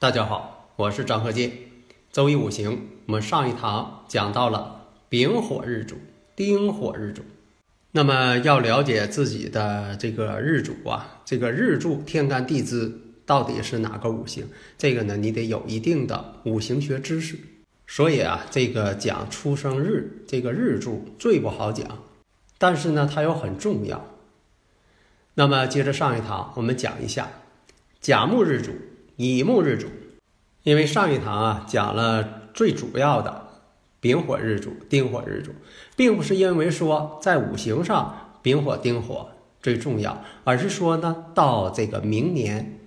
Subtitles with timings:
[0.00, 1.52] 大家好，我是张鹤剑。
[2.10, 5.96] 周易五行，我们上一堂讲到了丙火日主、
[6.34, 7.20] 丁火日主。
[7.90, 14.46] 那么要了解自己的这个日主啊，这个日柱天干地支到底是哪个五行？
[14.78, 17.36] 这个呢，你得有一定的五行学知识。
[17.86, 22.02] 所以啊，这个讲出生日，这个日柱最不好讲，
[22.56, 24.02] 但是呢，它又很重要。
[25.34, 27.28] 那么接着上一堂，我们讲一下
[28.00, 28.72] 甲木日主。
[29.22, 29.86] 乙木日主，
[30.62, 33.48] 因为上一堂啊讲了最主要的
[34.00, 35.52] 丙火日主、丁火日主，
[35.94, 39.28] 并不是因为说在五行上丙火、丁火
[39.60, 42.78] 最重要，而是说呢到这个明年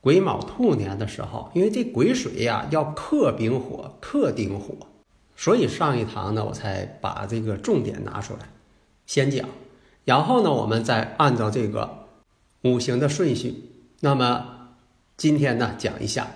[0.00, 4.74] 癸卯兔年的时候，因为这癸水呀要克丙火、克丁火，
[5.36, 8.48] 所以上一堂呢我才把这个重点拿出来
[9.04, 9.46] 先讲，
[10.06, 12.06] 然后呢我们再按照这个
[12.62, 13.64] 五行的顺序，
[14.00, 14.55] 那么。
[15.16, 16.30] 今天呢，讲一下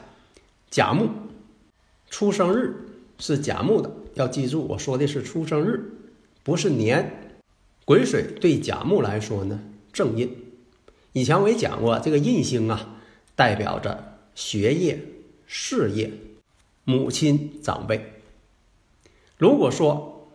[0.70, 1.06] 甲木
[2.08, 2.74] 出生日
[3.18, 5.84] 是甲木的，要记住，我说的是出生日，
[6.42, 7.34] 不是年。
[7.84, 9.60] 癸水对甲木来说呢，
[9.92, 10.34] 正印。
[11.12, 12.96] 以前我也讲过，这个印星啊，
[13.36, 14.98] 代表着学业、
[15.46, 16.10] 事业、
[16.84, 18.14] 母亲、长辈。
[19.36, 20.30] 如果说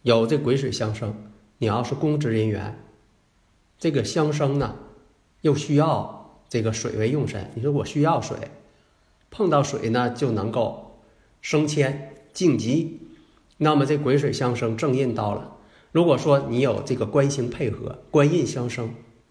[0.00, 1.14] 有这癸水相生，
[1.58, 2.82] 你要是公职人员，
[3.78, 4.74] 这个相生呢，
[5.42, 6.18] 又需要。
[6.50, 8.36] 这个水为用神，你说我需要水，
[9.30, 11.00] 碰到水呢就能够
[11.40, 13.00] 升迁晋级，
[13.58, 15.56] 那么这癸水相生正印到了。
[15.92, 18.90] 如果说你有这个官星配合，官印相生，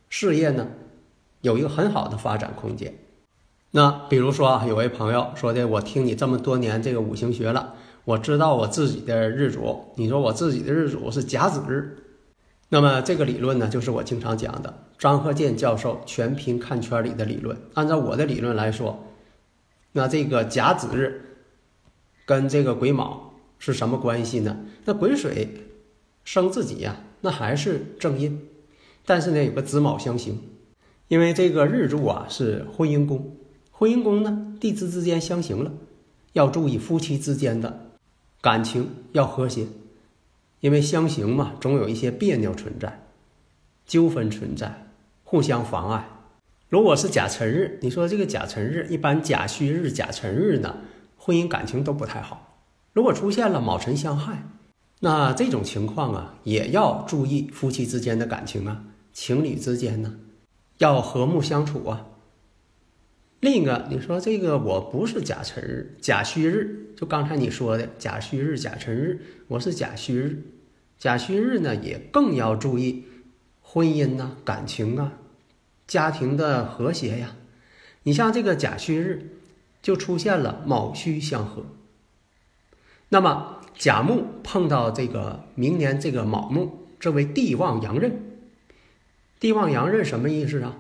[0.10, 0.70] 事业呢
[1.42, 2.94] 有一个很好的发展空间。
[3.72, 7.76] 那比如说啊，有位朋友说的，我听你这么多年这个五行学了，
[8.06, 11.98] 我知道我自己的日主，你说我自己的日主是甲子日。
[12.72, 17.58] 那么这个理论呢，就是我经常讲的张鹤剑教授全凭看圈里的理论。
[17.74, 19.08] 按照我的理论来说，
[19.92, 21.20] 那这个甲子日
[22.26, 24.56] 跟这个癸卯是什么关系呢？
[24.86, 25.50] 那癸水
[26.24, 28.40] 生自己呀，那还是正印，
[29.04, 30.40] 但是呢有个子卯相刑，
[31.08, 33.36] 因为这个日柱啊是婚姻宫，
[33.72, 35.72] 婚姻宫呢地支之间相刑了，
[36.34, 37.90] 要注意夫妻之间的
[38.42, 39.66] 感情要和谐。
[40.60, 43.08] 因为相刑嘛，总有一些别扭存在，
[43.86, 44.88] 纠纷存在，
[45.24, 46.08] 互相妨碍。
[46.68, 50.78] 如果是甲辰日，你说这个甲辰日，一般甲戌日、甲辰日呢，
[51.18, 52.58] 婚姻感情都不太好。
[52.94, 54.44] 如果出现了卯辰相害，
[55.00, 58.84] 那这种情况啊，也要注意夫妻之间的感情啊，
[59.14, 60.16] 情侣之间呢，
[60.80, 62.06] 要和睦相处啊。
[63.40, 70.44] 另一个，你说这个我不是甲辰日、甲戌日，就刚才你说的甲戌日、甲辰日，我是甲戌日，
[70.98, 73.06] 甲戌日呢也更要注意
[73.62, 75.14] 婚姻呐、感情啊、
[75.88, 77.38] 家庭的和谐呀。
[78.04, 79.30] 你像这个甲戌日，
[79.82, 81.64] 就出现了卯戌相合，
[83.08, 88.20] 那么甲木碰到这个明年这个卯木，这为地旺阳刃，
[89.40, 90.76] 地旺阳刃什么意思啊？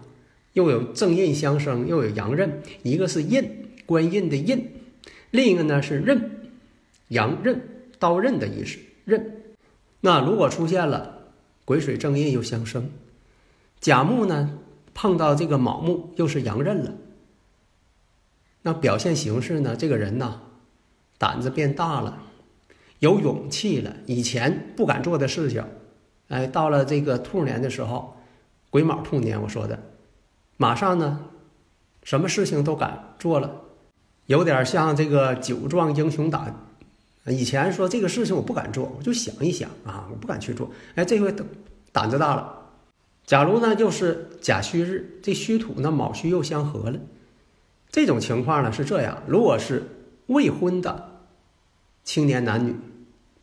[0.59, 4.69] 又有正印相生，又有阳刃，一个是印，官印的印，
[5.31, 6.51] 另一个呢是刃，
[7.07, 7.61] 阳刃，
[7.97, 9.41] 刀刃的意思，刃。
[10.01, 11.31] 那如果出现了
[11.63, 12.89] 癸水正印又相生，
[13.79, 14.59] 甲木呢
[14.93, 16.93] 碰到这个卯木又是阳刃了，
[18.63, 20.41] 那表现形式呢，这个人呢
[21.17, 22.21] 胆子变大了，
[22.99, 25.63] 有勇气了，以前不敢做的事情，
[26.27, 28.17] 哎，到了这个兔年的时候，
[28.69, 29.81] 癸卯兔年，我说的。
[30.61, 31.21] 马上呢，
[32.03, 33.61] 什么事情都敢做了，
[34.25, 36.53] 有点像这个酒壮英雄胆。
[37.27, 40.69] 以前说这个事情我不敢做，我就想一想啊，我不敢去做。
[40.95, 41.33] 哎，这回
[41.93, 42.71] 胆子大了。
[43.25, 46.99] 假如呢，又是甲戌日，这戌土呢卯戌又相合了，
[47.89, 49.87] 这种情况呢是这样：如果是
[50.27, 51.21] 未婚的
[52.03, 52.75] 青年男女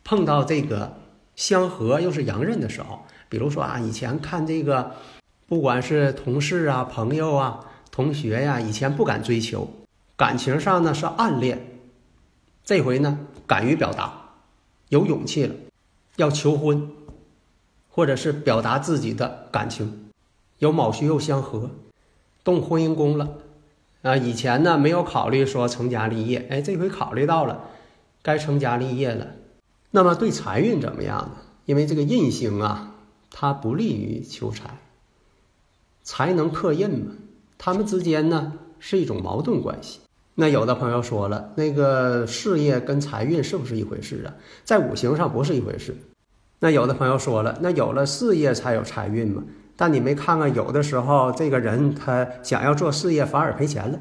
[0.03, 0.99] 碰到这个
[1.35, 4.91] 相合又是阳刃的时候，比如说啊，以前看这个。
[5.47, 9.69] 不管是同事啊、朋友啊、同学呀，以前不敢追求，
[10.17, 11.79] 感情上呢是暗恋，
[12.65, 13.17] 这回呢
[13.47, 14.31] 敢于表达，
[14.89, 15.55] 有勇气了，
[16.17, 16.91] 要求婚，
[17.89, 20.09] 或者是表达自己的感情，
[20.59, 21.71] 有卯戌又相合，
[22.43, 23.37] 动婚姻宫了。
[24.01, 27.63] 啊，以前呢没有考虑说成家立业，哎，这回考虑到了，
[28.21, 29.27] 该成家立业了。
[29.91, 31.31] 那么对财运怎么样呢？
[31.63, 32.95] 因为这个印星啊，
[33.31, 34.77] 它不利于求财，
[36.07, 37.11] 才能克印嘛，
[37.57, 39.99] 他们之间呢是一种矛盾关系。
[40.35, 44.31] 那有的朋友说了，那个事业跟财运是不是一回事啊？
[44.63, 45.93] 在五行上不是一回事。
[46.59, 49.43] 那有的朋友说了，那有了事业才有财运嘛？
[49.75, 53.99] 但你没看看，有的时候这个人他想要做事业反而赔钱了，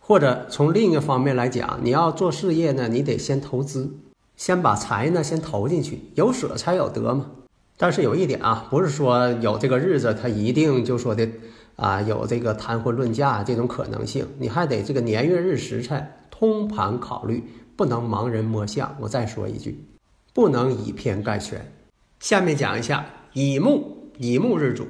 [0.00, 3.88] 或者从另一个方面来讲，你要做事业呢，你得先投资，
[4.36, 7.30] 先把财呢先投进去，有舍才有得嘛。
[7.76, 11.28] 但是有一点啊，不是说有这个日子他一定就说的。
[11.76, 17.42] 啊，有这个谈婚论嫁这种可能性，你还得这个年月日时辰通盘考虑，
[17.74, 18.96] 不能盲人摸象。
[19.00, 19.84] 我再说一句，
[20.32, 21.72] 不能以偏概全。
[22.20, 24.86] 下面讲一下乙木，乙木日主，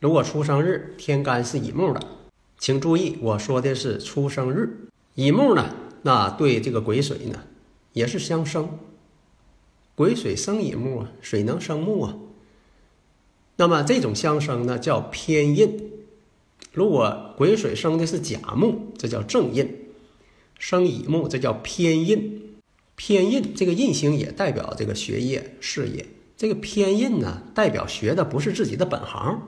[0.00, 2.00] 如果出生日天干是乙木的，
[2.58, 4.88] 请注意，我说的是出生日。
[5.16, 5.66] 乙木呢，
[6.00, 7.40] 那对这个癸水呢，
[7.92, 8.70] 也是相生。
[9.96, 12.16] 癸水生乙木啊，水能生木啊。
[13.56, 15.92] 那么这种相生呢，叫偏印。
[16.72, 19.66] 如果癸水生的是甲木，这叫正印；
[20.58, 22.40] 生乙木，这叫偏印。
[22.96, 26.06] 偏印这个印星也代表这个学业事业。
[26.36, 29.40] 这个偏印呢，代表学的不是自己的本行。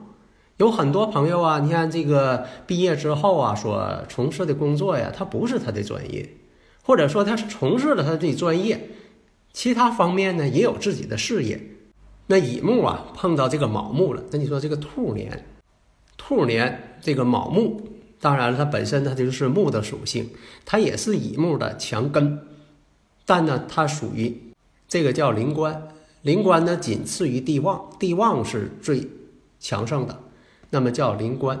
[0.55, 6.29] 有很多朋友啊，你看这个毕业之后啊，所从事的工作呀，他不是他的专业，
[6.81, 8.89] 或者说他是从事了他的专业，
[9.57, 11.59] 其他方面呢也有自己的事业。
[12.27, 14.21] 那乙木啊，碰到这个卯木了。
[14.29, 15.47] 那你说这个兔年，
[16.15, 17.81] 兔年这个卯木，
[18.21, 20.29] 当然了，它本身它就是木的属性，
[20.63, 22.39] 它也是乙木的强根，
[23.25, 24.39] 但呢，它属于
[24.87, 25.87] 这个叫灵官，
[26.21, 29.09] 灵官呢仅次于地旺，地旺是最
[29.59, 30.19] 强盛的，
[30.69, 31.59] 那么叫灵官，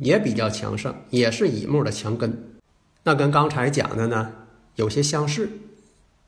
[0.00, 2.56] 也比较强盛，也是乙木的强根。
[3.04, 4.32] 那跟刚才讲的呢
[4.74, 5.48] 有些相似，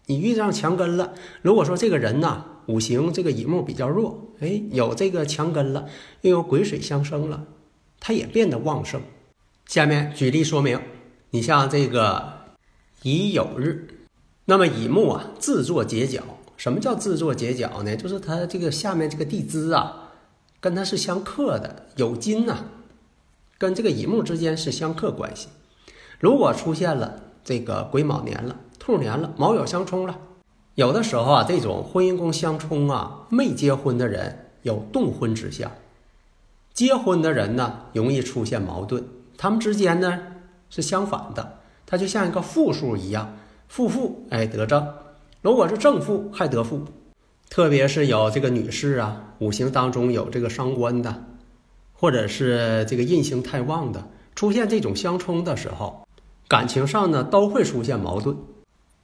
[0.09, 2.45] 你遇上强根了，如果说这个人呢。
[2.69, 5.89] 五行这个乙木比较弱，哎，有这个强根了，
[6.21, 7.47] 又有癸水相生了，
[7.99, 9.01] 它也变得旺盛。
[9.65, 10.79] 下面举例说明，
[11.31, 12.31] 你像这个
[13.05, 13.89] 乙酉日，
[14.45, 16.23] 那么乙木啊自作结角。
[16.59, 17.97] 什么叫自作结角呢？
[17.97, 20.11] 就是它这个下面这个地支啊，
[20.61, 22.67] 跟它是相克的，酉金呐，
[23.57, 25.49] 跟这个乙木之间是相克关系。
[26.21, 30.19] 如果出现了这个癸卯年了，兔年了，卯酉相冲了。
[30.75, 35.69] 有的时候啊，这种婚姻宫相冲啊，没结婚的人有动婚之象；
[36.73, 39.05] 结婚的人呢，容易出现矛盾。
[39.37, 40.19] 他们之间呢
[40.71, 43.37] 是相反的，它就像一个负数一样，
[43.69, 44.83] 负负哎得正；
[45.43, 46.83] 如果是正负还得负。
[47.51, 51.25] 特别是有这个女士啊，五行当中有这个伤官的，
[51.93, 54.03] 或者是这个印星太旺的，
[54.35, 56.07] 出现这种相冲的时候，
[56.49, 58.35] 感情上呢都会出现矛盾。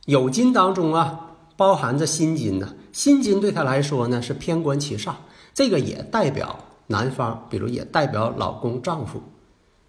[0.06, 1.31] 酉金当中啊。
[1.56, 5.15] 包含着辛金呢，辛金对他来说呢是偏官七煞，
[5.55, 6.59] 这个也代表
[6.89, 9.23] 男方，比如也代表老公、丈夫。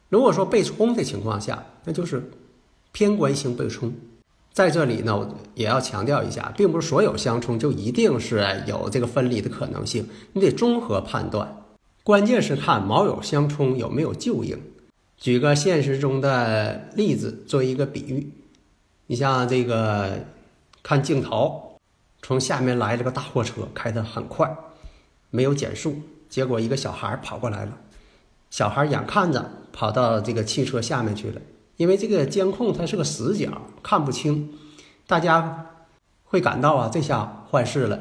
[0.09, 2.29] 如果说被冲的情况下，那就是
[2.91, 3.91] 偏官星被冲。
[4.53, 11.63] 在这里呢，也要强调一下，并不是所有相冲就一定是有这个分离的可能性，你得综合判断。
[12.03, 14.55] 关键是看卯酉相冲有没有旧应。
[15.17, 18.29] 举个现实中的例子作为一个比喻，
[19.07, 20.19] 你像这个。
[20.87, 21.79] 看镜头，
[22.21, 24.55] 从下面来了个大货车，开得很快，
[25.31, 27.71] 没有减速，结果一个小孩跑过来了，
[28.51, 31.41] 小孩眼看着跑到这个汽车下面去了，
[31.77, 33.49] 因为这个监控它是个死角，
[33.81, 34.53] 看不清，
[35.07, 35.65] 大家
[36.23, 37.99] 会感到啊，这下坏事了，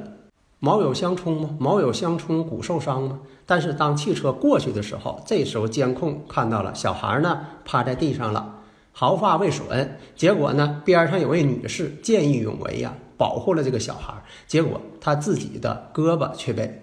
[0.58, 1.56] 卯酉相冲吗？
[1.58, 3.20] 卯酉相冲，骨受伤吗？
[3.46, 8.56] 但是当汽车过去的时候，这时候监控看到了小孩呢，趴在地上了。
[8.96, 14.14] 毫发未损，结果呢，边上有位女士见义勇为呀，保护了这个小孩，
[14.46, 16.80] 结果她自己的胳膊却被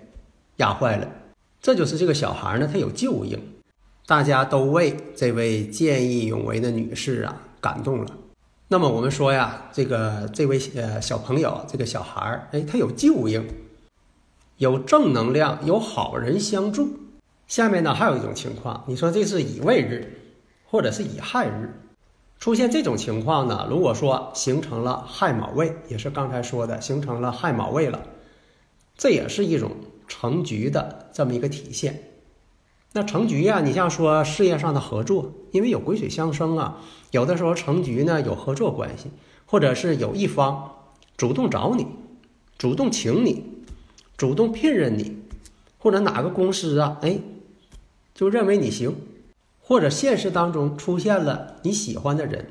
[0.57, 1.07] 压坏了。
[1.61, 3.39] 这就是这个小孩呢，他有救应，
[4.05, 8.11] 大家都为这位见义勇为的女士啊感动了。
[8.67, 13.47] 那么我们说呀，这个这位呃小朋友，这个小孩儿哎，他有救应，
[14.57, 16.89] 有正能量，有好人相助。
[17.47, 20.17] 下面呢，还有一种情况，你说这是乙未日，
[20.65, 21.73] 或者是乙亥日。
[22.41, 23.67] 出现这种情况呢？
[23.69, 28.01] 如果说形成了亥卯未，也是刚才说的形成了亥卯未了，
[28.97, 29.73] 这也是一种
[30.07, 32.01] 成局的这么一个体现。
[32.93, 36.81] 那成局呀，你像说事业上的合作，因为有癸水相生啊，
[37.11, 39.11] 有的时候成局呢有合作关系，
[39.45, 40.71] 或者是有一方
[41.15, 41.85] 主动找你，
[42.57, 43.45] 主动请你，
[44.17, 45.15] 主动聘任你，
[45.77, 47.19] 或者哪个公司啊，哎，
[48.15, 48.95] 就认为你行，
[49.71, 52.45] 或者现实当中出现了你喜欢的人。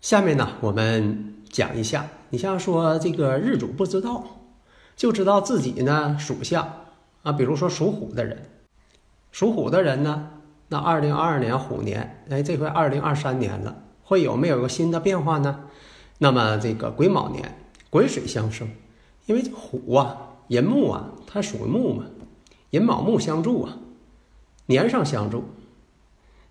[0.00, 4.24] 下面呢，我们讲一下，你像说这个日主不知道，
[4.96, 6.68] 就知道自己呢属相
[7.22, 8.50] 啊，比如说属虎的人，
[9.30, 10.28] 属虎的人呢，
[10.66, 15.60] 那二零二二年虎年，哎，这回二零二三年了，会有没有个新的变化呢？
[16.18, 17.56] 那么这个癸卯年，
[17.90, 18.68] 癸水相生。
[19.26, 20.16] 因为虎啊，
[20.48, 22.06] 寅木啊，它属木嘛，
[22.70, 23.78] 寅卯木相助啊，
[24.66, 25.44] 年上相助，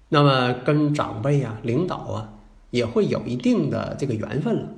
[0.10, 2.34] 那么跟长辈啊、领导啊，
[2.70, 4.70] 也会有一定的这个缘分了。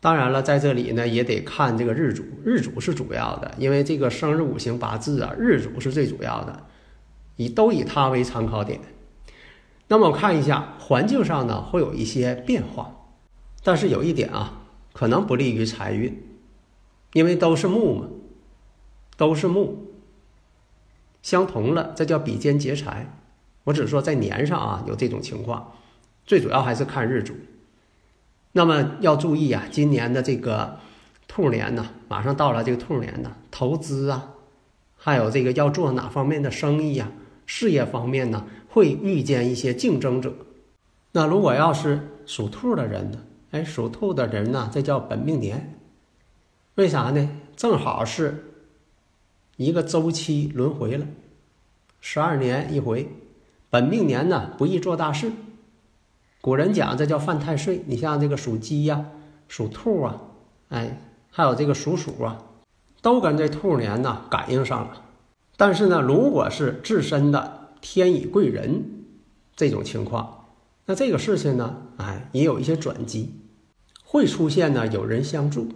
[0.00, 6.64] 当然了，在这里呢，也得看这个日主，日主是主要的，因为这个生日五行八字啊，日主是最主要的，
[7.36, 8.80] 以都以它为参考点。
[9.88, 12.94] 那么我看一下环境上呢，会有一些变化，
[13.64, 16.22] 但是有一点啊，可能不利于财运。
[17.12, 18.08] 因为都是木嘛，
[19.16, 19.86] 都是木，
[21.22, 23.10] 相同了，这叫比肩劫财。
[23.66, 25.72] 我只是说在年上啊有这种情况，
[26.24, 27.34] 最主要还是看日主。
[28.52, 30.78] 那么要注意啊，今年的这个
[31.26, 34.34] 兔年呢，马上到了这个兔年呢，投资啊，
[34.96, 37.10] 还有这个要做哪方面的生意呀，
[37.44, 40.32] 事业方面呢，会遇见一些竞争者。
[41.10, 43.18] 那如果要是属兔的人呢，
[43.50, 45.74] 哎，属兔的人呢，这叫本命年。
[46.76, 47.28] 为啥呢？
[47.56, 48.52] 正好是
[49.56, 51.06] 一个周期轮回了，
[52.00, 53.08] 十二年一回，
[53.76, 55.30] 本命年呢不易做大事。
[56.40, 57.84] 古人讲这叫犯太岁。
[57.84, 59.04] 你像这个属鸡呀、
[59.48, 60.22] 属兔啊，
[60.70, 60.98] 哎，
[61.30, 62.38] 还有这个属鼠啊，
[63.02, 65.02] 都跟这兔年呢感应上了。
[65.58, 69.04] 但是呢，如果是自身的天乙贵人
[69.54, 70.46] 这种情况，
[70.86, 73.34] 那这个事情呢，哎，也有一些转机，
[74.02, 75.68] 会出现呢有人相助。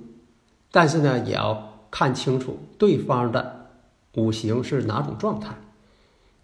[0.72, 3.66] 但是呢，也要看清楚对方的
[4.14, 5.54] 五行是哪种状态。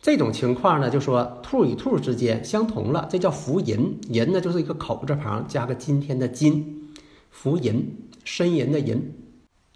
[0.06, 3.98] 这种情况呢，就说兔与兔之间相同了，这叫福银。
[4.08, 6.94] 银呢，就是一个口字旁加个今天的今，
[7.32, 7.92] 福银，
[8.24, 9.12] 呻吟的吟。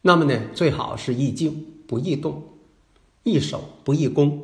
[0.02, 2.44] 那么呢，最好是易静不易动，
[3.24, 4.40] 易守不易攻。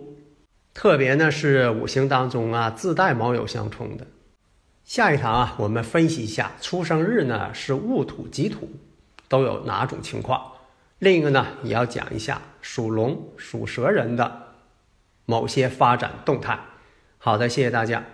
[0.74, 4.08] 特别呢是五行当中啊自带卯酉相冲的。
[4.84, 8.68] 下一堂啊，我们分析一下出生日呢是戊土己土。
[9.28, 10.42] 都有哪种情况？
[10.98, 14.45] 另一个呢，也要讲一下属龙、属蛇人的
[15.26, 16.58] 某些发展动态。
[17.18, 18.04] 好的，谢谢大家。